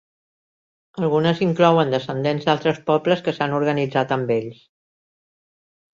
Algunes 1.01 1.41
inclouen 1.47 1.93
descendents 1.95 2.47
d'altres 2.49 2.81
pobles 2.89 3.23
que 3.27 3.37
s'han 3.37 3.55
organitzat 3.61 4.15
amb 4.17 4.37
ells. 4.41 4.67